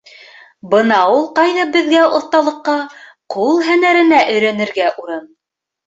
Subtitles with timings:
[0.71, 2.75] Бына ул ҡайҙа беҙгә оҫталыҡҡа,
[3.37, 5.27] ҡул һәнәренә өйрәнергә урын!..